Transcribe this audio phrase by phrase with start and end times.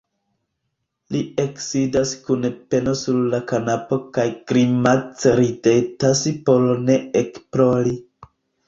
[1.15, 7.99] Li eksidas kun peno sur la kanapo kaj grimace ridetas por ne ekplori.